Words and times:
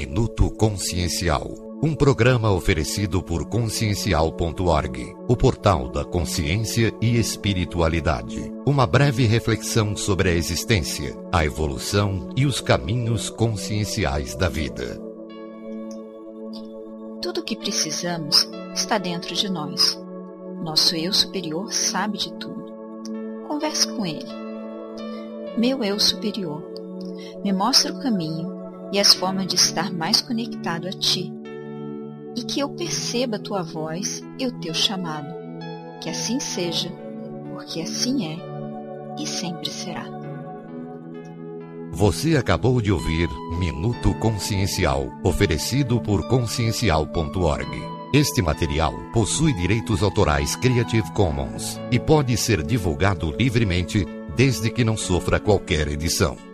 Minuto 0.00 0.50
Consciencial. 0.52 1.52
Um 1.82 1.94
programa 1.94 2.50
oferecido 2.50 3.22
por 3.22 3.44
consciencial.org, 3.44 5.14
o 5.28 5.36
portal 5.36 5.90
da 5.90 6.02
consciência 6.06 6.90
e 7.02 7.18
espiritualidade. 7.18 8.50
Uma 8.64 8.86
breve 8.86 9.26
reflexão 9.26 9.94
sobre 9.94 10.30
a 10.30 10.32
existência, 10.32 11.14
a 11.30 11.44
evolução 11.44 12.30
e 12.34 12.46
os 12.46 12.62
caminhos 12.62 13.28
conscienciais 13.28 14.34
da 14.34 14.48
vida. 14.48 14.98
Tudo 17.20 17.42
o 17.42 17.44
que 17.44 17.54
precisamos 17.54 18.48
está 18.74 18.96
dentro 18.96 19.34
de 19.34 19.50
nós. 19.50 20.00
Nosso 20.64 20.96
eu 20.96 21.12
superior 21.12 21.70
sabe 21.74 22.16
de 22.16 22.32
tudo. 22.38 22.72
Converse 23.46 23.86
com 23.86 24.06
ele. 24.06 24.32
Meu 25.58 25.84
eu 25.84 26.00
superior, 26.00 26.64
me 27.44 27.52
mostra 27.52 27.92
o 27.92 28.00
caminho 28.00 28.59
e 28.92 28.98
as 28.98 29.14
formas 29.14 29.46
de 29.46 29.56
estar 29.56 29.92
mais 29.92 30.20
conectado 30.20 30.88
a 30.88 30.92
ti, 30.92 31.32
e 32.36 32.42
que 32.42 32.60
eu 32.60 32.68
perceba 32.68 33.36
a 33.36 33.40
tua 33.40 33.62
voz 33.62 34.22
e 34.38 34.46
o 34.46 34.52
teu 34.60 34.74
chamado. 34.74 35.28
Que 36.00 36.08
assim 36.08 36.40
seja, 36.40 36.90
porque 37.52 37.80
assim 37.80 38.26
é 38.26 38.50
e 39.20 39.26
sempre 39.26 39.70
será. 39.70 40.20
Você 41.92 42.36
acabou 42.36 42.80
de 42.80 42.92
ouvir 42.92 43.28
Minuto 43.58 44.14
Consciencial, 44.14 45.10
oferecido 45.24 46.00
por 46.00 46.26
consciencial.org. 46.28 47.68
Este 48.12 48.40
material 48.40 48.94
possui 49.12 49.52
direitos 49.52 50.02
autorais 50.02 50.56
Creative 50.56 51.12
Commons 51.12 51.80
e 51.90 51.98
pode 51.98 52.36
ser 52.36 52.62
divulgado 52.62 53.30
livremente 53.38 54.06
desde 54.36 54.70
que 54.70 54.84
não 54.84 54.96
sofra 54.96 55.38
qualquer 55.38 55.88
edição. 55.88 56.49